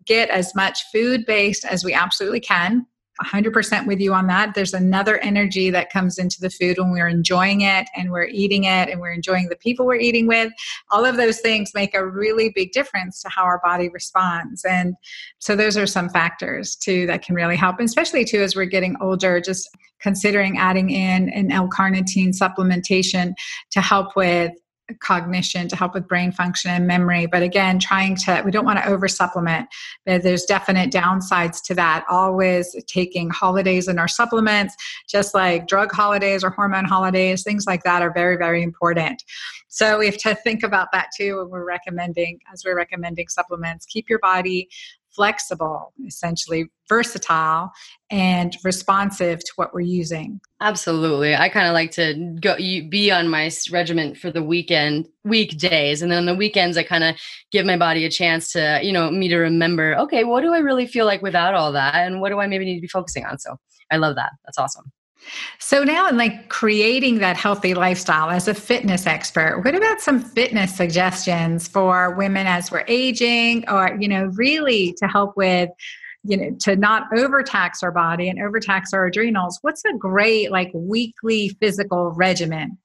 [0.05, 2.85] get as much food based as we absolutely can
[3.23, 4.53] 100% with you on that.
[4.53, 8.65] There's another energy that comes into the food when we're enjoying it and we're eating
[8.65, 10.51] it and we're enjoying the people we're eating with.
[10.91, 14.63] All of those things make a really big difference to how our body responds.
[14.65, 14.95] And
[15.39, 18.65] so those are some factors too that can really help, and especially too as we're
[18.65, 23.33] getting older, just considering adding in an L-carnitine supplementation
[23.71, 24.51] to help with
[25.01, 28.79] cognition to help with brain function and memory but again trying to we don't want
[28.79, 29.67] to over supplement
[30.05, 32.05] there's definite downsides to that.
[32.09, 34.75] Always taking holidays in our supplements
[35.07, 39.23] just like drug holidays or hormone holidays things like that are very very important.
[39.67, 43.85] So we have to think about that too when we're recommending as we're recommending supplements.
[43.85, 44.69] Keep your body
[45.17, 47.69] flexible, essentially versatile
[48.09, 50.39] and responsive to what we're using.
[50.61, 51.35] Absolutely.
[51.35, 56.09] I kind of like to go be on my regiment for the weekend weekdays and
[56.09, 57.15] then on the weekends I kind of
[57.51, 60.59] give my body a chance to, you know, me to remember, okay, what do I
[60.59, 63.25] really feel like without all that and what do I maybe need to be focusing
[63.25, 63.39] on?
[63.39, 63.57] So,
[63.91, 64.31] I love that.
[64.45, 64.91] That's awesome.
[65.59, 70.21] So now in like creating that healthy lifestyle as a fitness expert, what about some
[70.21, 75.69] fitness suggestions for women as we're aging or you know really to help with
[76.23, 79.59] you know to not overtax our body and overtax our adrenals?
[79.61, 82.77] What's a great like weekly physical regimen?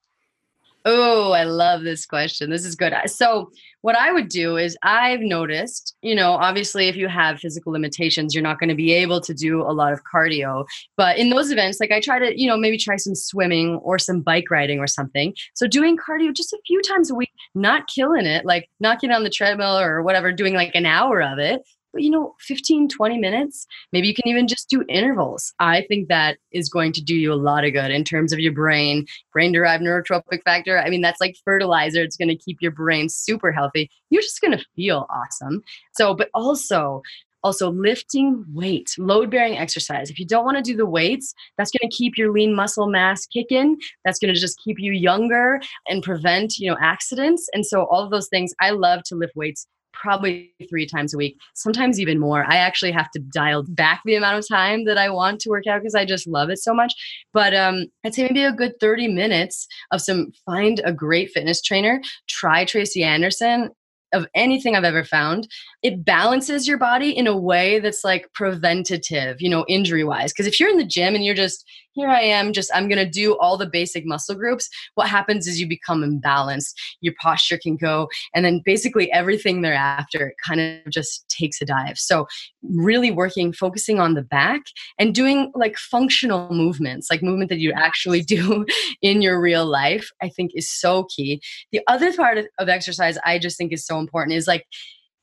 [0.84, 2.50] Oh, I love this question.
[2.50, 2.92] This is good.
[3.06, 3.50] So,
[3.82, 8.32] what I would do is I've noticed, you know, obviously if you have physical limitations,
[8.32, 10.64] you're not going to be able to do a lot of cardio.
[10.96, 13.98] But in those events, like I try to, you know, maybe try some swimming or
[13.98, 15.34] some bike riding or something.
[15.54, 19.16] So doing cardio just a few times a week, not killing it, like not getting
[19.16, 21.62] on the treadmill or whatever, doing like an hour of it,
[21.92, 25.52] but you know 15 20 minutes maybe you can even just do intervals.
[25.58, 28.38] I think that is going to do you a lot of good in terms of
[28.38, 30.78] your brain brain derived neurotrophic factor.
[30.78, 32.02] I mean that's like fertilizer.
[32.02, 33.90] It's going to keep your brain super healthy.
[34.10, 35.62] You're just going to feel awesome.
[35.94, 37.02] So but also
[37.44, 40.10] also lifting weight load bearing exercise.
[40.10, 42.88] If you don't want to do the weights that's going to keep your lean muscle
[42.88, 43.76] mass kicking.
[44.04, 47.48] That's going to just keep you younger and prevent you know accidents.
[47.52, 51.16] And so all of those things i love to lift weights probably three times a
[51.16, 52.44] week, sometimes even more.
[52.44, 55.66] I actually have to dial back the amount of time that I want to work
[55.66, 56.94] out because I just love it so much.
[57.32, 61.62] But um, I'd say maybe a good 30 minutes of some find a great fitness
[61.62, 63.70] trainer, try Tracy Anderson
[64.12, 65.48] of anything I've ever found.
[65.82, 70.32] It balances your body in a way that's like preventative, you know, injury wise.
[70.32, 73.08] Because if you're in the gym and you're just, here I am, just, I'm to
[73.08, 76.74] do all the basic muscle groups, what happens is you become imbalanced.
[77.00, 81.98] Your posture can go, and then basically everything thereafter kind of just takes a dive.
[81.98, 82.26] So,
[82.62, 84.62] really working, focusing on the back
[84.98, 88.64] and doing like functional movements, like movement that you actually do
[89.00, 91.40] in your real life, I think is so key.
[91.72, 94.66] The other part of, of exercise I just think is so important is like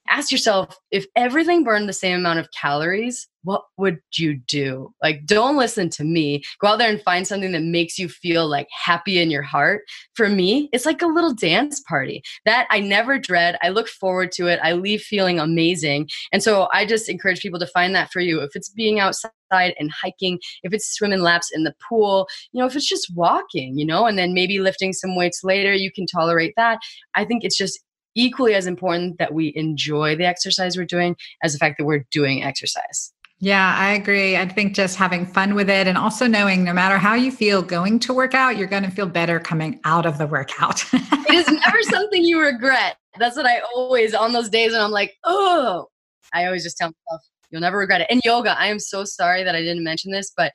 [0.10, 4.94] ask yourself if everything burned the same amount of calories, what would you do?
[5.02, 6.44] Like, don't listen to me.
[6.60, 9.84] Go out there and find something that makes you feel like happy in your heart.
[10.14, 13.58] For me, it's like a little dance party that I never dread.
[13.62, 14.60] I look forward to it.
[14.62, 16.10] I leave feeling amazing.
[16.34, 18.42] And so I just encourage people to find that for you.
[18.42, 22.68] If it's being outside and hiking, if it's swimming laps in the pool, you know,
[22.68, 26.06] if it's just walking, you know, and then maybe lifting some weights later, you can
[26.06, 26.80] tolerate that.
[27.16, 27.80] I think it's just
[28.20, 32.06] equally as important that we enjoy the exercise we're doing as the fact that we're
[32.12, 33.14] doing exercise.
[33.42, 34.36] Yeah, I agree.
[34.36, 37.62] I think just having fun with it and also knowing no matter how you feel
[37.62, 40.84] going to work out, you're going to feel better coming out of the workout.
[40.94, 42.98] it is never something you regret.
[43.18, 45.88] That's what I always, on those days when I'm like, oh,
[46.34, 48.08] I always just tell myself, you'll never regret it.
[48.10, 50.52] And yoga, I am so sorry that I didn't mention this, but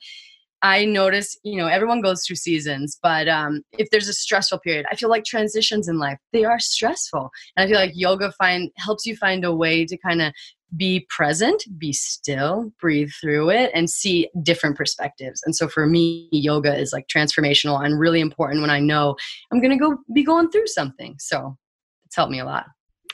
[0.65, 4.87] I notice, you know, everyone goes through seasons, but um, if there's a stressful period,
[4.91, 7.31] I feel like transitions in life, they are stressful.
[7.55, 10.33] And I feel like yoga find helps you find a way to kind of
[10.75, 15.43] be present, be still, breathe through it, and see different perspectives.
[15.45, 19.17] And so for me, yoga is like transformational and really important when I know
[19.53, 21.17] I'm going to go be going through something.
[21.19, 21.59] So
[22.07, 22.65] it's helped me a lot.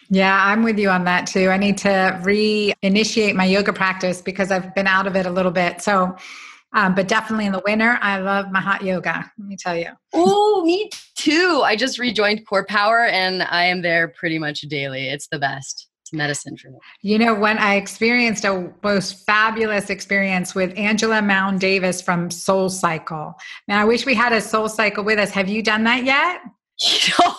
[0.09, 1.49] Yeah, I'm with you on that too.
[1.49, 5.53] I need to re-initiate my yoga practice because I've been out of it a little
[5.53, 5.83] bit.
[5.83, 6.17] So
[6.73, 9.31] um, but definitely in the winter, I love my hot yoga.
[9.39, 9.91] Let me tell you.
[10.15, 11.63] Oh, me too.
[11.65, 15.09] I just rejoined CorePower and I am there pretty much daily.
[15.09, 15.89] It's the best.
[16.03, 16.79] It's medicine for me.
[17.03, 23.35] You know, when I experienced a most fabulous experience with Angela Mound Davis from SoulCycle.
[23.67, 25.31] Now, I wish we had a SoulCycle with us.
[25.31, 26.41] Have you done that yet?
[26.83, 27.35] You know,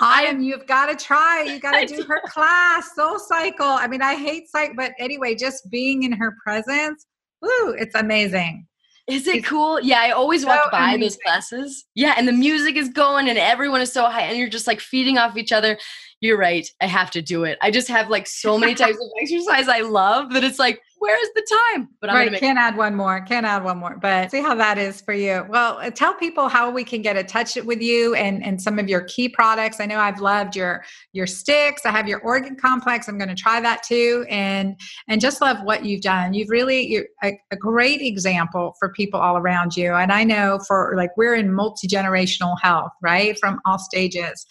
[0.00, 0.40] I, am.
[0.40, 1.42] You've got to try.
[1.42, 3.54] You got to do her class, SoulCycle.
[3.60, 7.04] I mean, I hate psych, but anyway, just being in her presence
[7.42, 8.66] Woo, it's amazing.
[9.06, 9.80] Is it cool?
[9.80, 11.00] Yeah, I always so walk by amazing.
[11.00, 11.84] those classes.
[11.94, 14.80] Yeah, and the music is going and everyone is so high and you're just like
[14.80, 15.78] feeding off each other.
[16.20, 16.68] You're right.
[16.80, 17.56] I have to do it.
[17.60, 21.28] I just have like so many types of exercise I love that it's like where's
[21.34, 21.88] the time?
[22.00, 23.20] But I'm right, make- can't add one more.
[23.20, 23.96] Can't add one more.
[24.00, 25.46] But see how that is for you.
[25.48, 28.78] Well, uh, tell people how we can get in touch with you and and some
[28.78, 29.80] of your key products.
[29.80, 31.86] I know I've loved your your sticks.
[31.86, 33.08] I have your organ complex.
[33.08, 36.34] I'm going to try that too, and and just love what you've done.
[36.34, 39.94] You've really you're a, a great example for people all around you.
[39.94, 44.46] And I know for like we're in multi generational health, right, from all stages,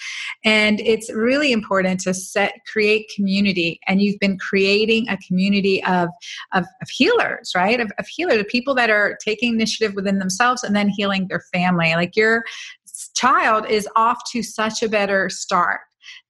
[0.46, 3.80] and it's really important to set create community.
[3.88, 6.10] And you've been creating a community of
[6.53, 7.79] of, of healers, right?
[7.79, 11.93] Of, of healers, people that are taking initiative within themselves and then healing their family.
[11.95, 12.43] Like your
[13.15, 15.81] child is off to such a better start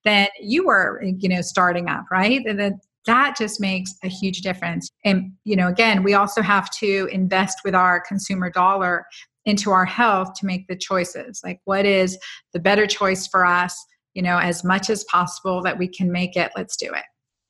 [0.03, 2.41] than you were, you know, starting up, right?
[2.45, 4.89] And then that just makes a huge difference.
[5.03, 9.05] And, you know, again, we also have to invest with our consumer dollar
[9.45, 11.41] into our health to make the choices.
[11.43, 12.17] Like, what is
[12.53, 13.77] the better choice for us?
[14.15, 17.03] You know, as much as possible that we can make it, let's do it.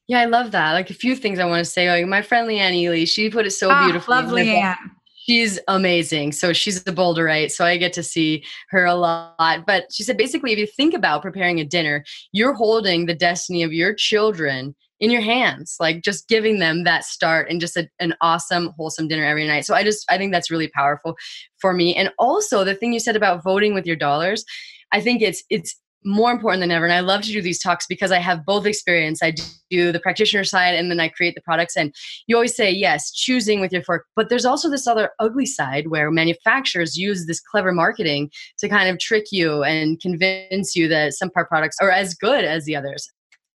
[0.07, 0.73] Yeah, I love that.
[0.73, 1.89] Like a few things I want to say.
[1.89, 4.15] Like my friend Leanne Ely, she put it so oh, beautifully.
[4.15, 4.75] Love Leanne.
[5.25, 6.33] She's amazing.
[6.33, 7.49] So she's a boulderite.
[7.49, 9.65] So I get to see her a lot.
[9.65, 13.63] But she said basically, if you think about preparing a dinner, you're holding the destiny
[13.63, 17.89] of your children in your hands, like just giving them that start and just a,
[17.99, 19.65] an awesome, wholesome dinner every night.
[19.65, 21.15] So I just, I think that's really powerful
[21.57, 21.95] for me.
[21.95, 24.45] And also the thing you said about voting with your dollars,
[24.91, 26.85] I think it's, it's, more important than ever.
[26.85, 29.21] And I love to do these talks because I have both experience.
[29.23, 29.33] I
[29.69, 31.75] do the practitioner side and then I create the products.
[31.75, 31.93] And
[32.27, 34.05] you always say, yes, choosing with your fork.
[34.15, 38.89] But there's also this other ugly side where manufacturers use this clever marketing to kind
[38.89, 42.75] of trick you and convince you that some part products are as good as the
[42.75, 43.09] others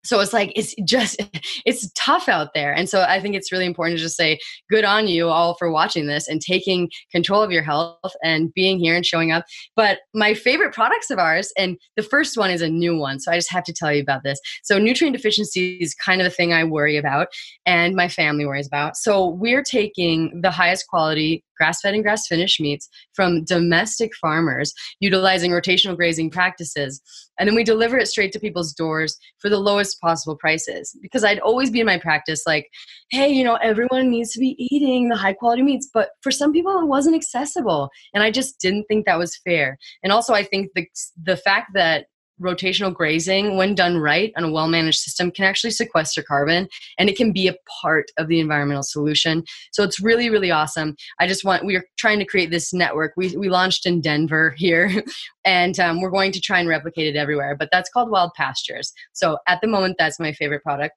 [0.04, 1.22] so it's like it's just
[1.66, 2.74] it's tough out there.
[2.74, 5.72] And so i think it's really important to just say good on you all for
[5.72, 9.46] watching this and taking control of your health and being here and showing up.
[9.76, 13.32] But my favorite products of ours and the first one is a new one so
[13.32, 14.40] i just have to tell you about this.
[14.64, 17.28] So nutrient deficiency is kind of the thing i worry about
[17.66, 18.96] and my family worries about.
[18.98, 24.74] So we're taking the highest quality grass fed and grass finished meats from domestic farmers
[25.00, 27.02] utilizing rotational grazing practices.
[27.40, 30.98] And then we deliver it straight to people's doors for the lowest possible prices.
[31.02, 32.68] Because I'd always be in my practice like,
[33.12, 35.90] hey, you know, everyone needs to be eating the high quality meats.
[35.94, 37.90] But for some people, it wasn't accessible.
[38.14, 39.78] And I just didn't think that was fair.
[40.04, 40.86] And also, I think the,
[41.22, 42.08] the fact that
[42.42, 47.10] rotational grazing, when done right on a well managed system, can actually sequester carbon and
[47.10, 49.44] it can be a part of the environmental solution.
[49.72, 50.96] So it's really, really awesome.
[51.20, 53.14] I just want, we are trying to create this network.
[53.18, 55.04] We, we launched in Denver here
[55.46, 58.92] and um, we're going to try and replicate it everywhere, but that's called Wild Pastures.
[59.14, 60.96] So at the moment, that's my favorite product.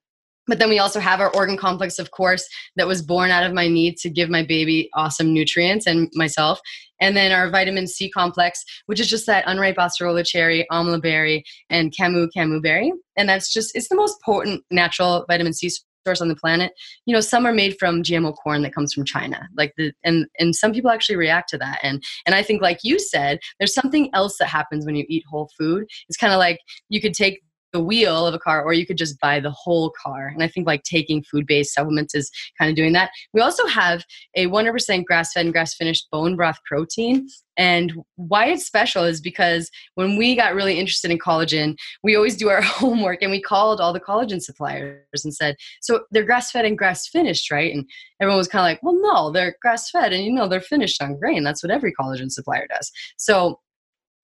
[0.53, 3.55] But then we also have our organ complex, of course, that was born out of
[3.55, 6.61] my need to give my baby awesome nutrients and myself.
[7.01, 11.43] And then our vitamin C complex, which is just that unripe acerola cherry, amla berry,
[11.71, 12.93] and camu camu berry.
[13.17, 15.71] And that's just, it's the most potent natural vitamin C
[16.07, 16.73] source on the planet.
[17.07, 19.49] You know, some are made from GMO corn that comes from China.
[19.57, 21.79] Like the and and some people actually react to that.
[21.83, 25.25] And and I think like you said, there's something else that happens when you eat
[25.31, 25.87] whole food.
[26.11, 26.59] It's kind of like
[26.91, 27.41] you could take
[27.73, 30.29] the wheel of a car or you could just buy the whole car.
[30.29, 33.11] And I think like taking food based supplements is kind of doing that.
[33.33, 34.05] We also have
[34.35, 37.29] a 100% grass fed and grass finished bone broth protein.
[37.57, 42.37] And why it's special is because when we got really interested in collagen, we always
[42.37, 46.51] do our homework and we called all the collagen suppliers and said, So they're grass
[46.51, 47.75] fed and grass finished, right?
[47.75, 47.89] And
[48.21, 51.03] everyone was kind of like, Well, no, they're grass fed and you know, they're finished
[51.03, 51.45] on grain.
[51.45, 52.91] That's what every collagen supplier does.
[53.17, 53.61] So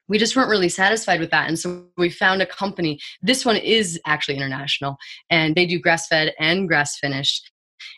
[0.09, 1.49] we just weren't really satisfied with that.
[1.49, 2.99] And so we found a company.
[3.23, 4.97] This one is actually international
[5.31, 7.51] and they do grass fed and grass finished.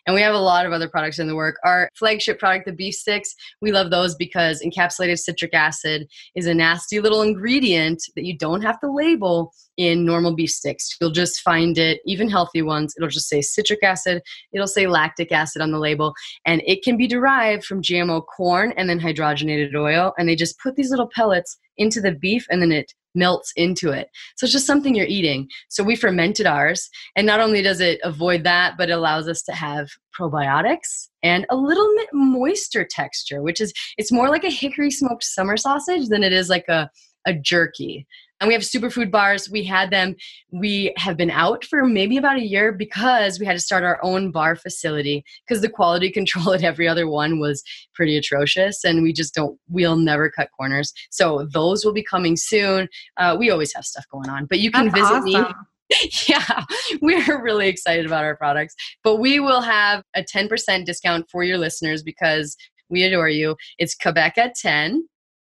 [0.07, 1.59] And we have a lot of other products in the work.
[1.65, 6.55] Our flagship product, the beef sticks, we love those because encapsulated citric acid is a
[6.55, 10.95] nasty little ingredient that you don't have to label in normal beef sticks.
[11.01, 14.21] You'll just find it, even healthy ones, it'll just say citric acid,
[14.53, 16.13] it'll say lactic acid on the label,
[16.45, 20.13] and it can be derived from GMO corn and then hydrogenated oil.
[20.19, 23.91] And they just put these little pellets into the beef and then it melts into
[23.91, 24.09] it.
[24.37, 25.49] So it's just something you're eating.
[25.71, 26.91] So we fermented ours.
[27.17, 31.47] And not only does it avoid that, but it allows us to have probiotics and
[31.49, 36.09] a little bit moister texture, which is, it's more like a hickory smoked summer sausage
[36.09, 36.91] than it is like a,
[37.27, 38.07] a jerky.
[38.41, 39.51] And we have superfood bars.
[39.51, 40.17] We had them.
[40.51, 43.99] We have been out for maybe about a year because we had to start our
[44.03, 47.63] own bar facility because the quality control at every other one was
[47.95, 48.85] pretty atrocious.
[48.85, 50.93] And we just don't, we'll never cut corners.
[51.11, 52.89] So those will be coming soon.
[53.17, 55.53] Uh, we always have stuff going on, but you can That's visit awesome.
[55.53, 55.55] me
[56.29, 56.65] yeah,
[57.03, 58.75] we're really excited about our products.
[59.03, 62.57] But we will have a 10% discount for your listeners because
[62.89, 63.57] we adore you.
[63.79, 65.07] It's Cabeca 10.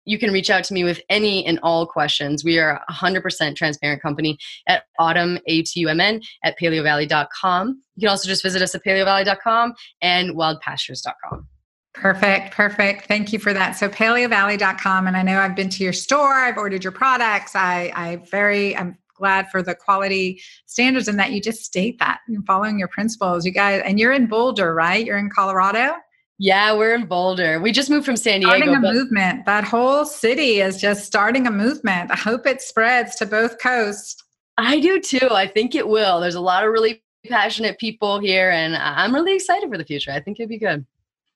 [0.06, 2.44] You can reach out to me with any and all questions.
[2.44, 4.38] We are a 100% transparent company
[4.68, 7.82] at autumn, A-T-U-M-N, at paleovalley.com.
[7.96, 11.48] You can also just visit us at paleovalley.com and wildpastures.com.
[11.94, 13.08] Perfect, perfect.
[13.08, 13.72] Thank you for that.
[13.78, 15.08] So paleovalley.com.
[15.08, 17.56] And I know I've been to your store, I've ordered your products.
[17.56, 22.20] I I very I'm glad for the quality standards and that you just state that
[22.28, 23.46] and following your principles.
[23.46, 25.06] You guys and you're in Boulder, right?
[25.06, 25.96] You're in Colorado?
[26.38, 27.62] Yeah, we're in Boulder.
[27.62, 28.56] We just moved from San Diego.
[28.58, 29.46] Starting a but- movement.
[29.46, 32.12] That whole city is just starting a movement.
[32.12, 34.22] I hope it spreads to both coasts.
[34.58, 35.30] I do too.
[35.32, 36.20] I think it will.
[36.20, 40.12] There's a lot of really passionate people here, and I'm really excited for the future.
[40.12, 40.86] I think it'd be good.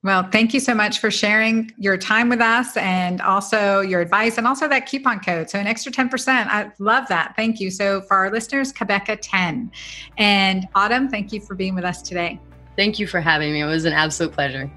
[0.02, 4.38] Well, thank you so much for sharing your time with us and also your advice
[4.38, 5.50] and also that coupon code.
[5.50, 6.48] So, an extra 10%.
[6.48, 7.34] I love that.
[7.36, 7.70] Thank you.
[7.70, 9.70] So, for our listeners, Cabeca 10.
[10.18, 12.40] And Autumn, thank you for being with us today.
[12.78, 13.62] Thank you for having me.
[13.62, 14.72] It was an absolute pleasure.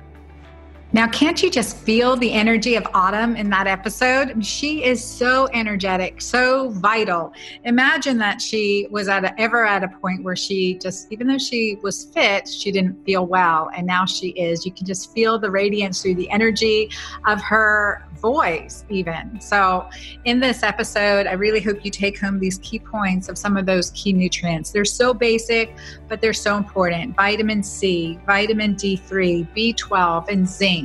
[0.94, 4.44] Now, can't you just feel the energy of Autumn in that episode?
[4.44, 7.32] She is so energetic, so vital.
[7.64, 11.38] Imagine that she was at a, ever at a point where she just, even though
[11.38, 13.70] she was fit, she didn't feel well.
[13.74, 14.66] And now she is.
[14.66, 16.90] You can just feel the radiance through the energy
[17.26, 19.38] of her voice, even.
[19.40, 19.90] So,
[20.24, 23.66] in this episode, I really hope you take home these key points of some of
[23.66, 24.70] those key nutrients.
[24.70, 25.74] They're so basic,
[26.08, 30.81] but they're so important vitamin C, vitamin D3, B12, and zinc,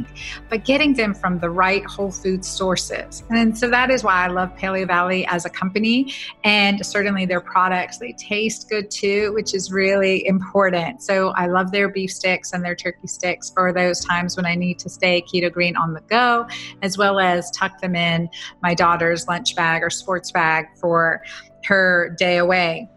[0.49, 3.23] but getting them from the right whole food sources.
[3.29, 7.97] And so, that is why I love Paleovalley as a company and certainly their products.
[7.97, 11.01] They taste good too, which is really important.
[11.01, 14.55] So, I love their beef sticks and their turkey sticks for those times when I
[14.55, 16.47] need to stay keto green on the go,
[16.81, 18.29] as well as tuck them in
[18.61, 21.21] my daughter's lunch bag or sports bag for
[21.65, 22.89] her day away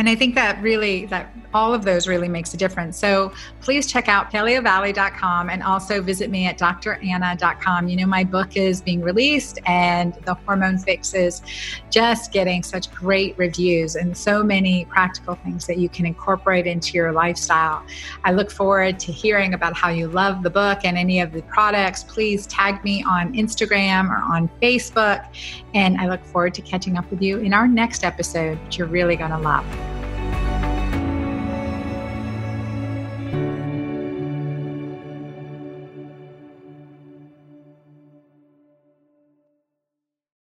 [0.00, 2.96] and i think that really that all of those really makes a difference.
[2.96, 8.56] So please check out paleovalley.com and also visit me at dranna.com you know my book
[8.56, 11.42] is being released and the hormone fix is
[11.90, 16.94] just getting such great reviews and so many practical things that you can incorporate into
[16.94, 17.84] your lifestyle.
[18.24, 21.42] I look forward to hearing about how you love the book and any of the
[21.42, 22.04] products.
[22.04, 25.26] Please tag me on instagram or on facebook
[25.74, 28.86] and i look forward to catching up with you in our next episode which you're
[28.86, 29.64] really going to love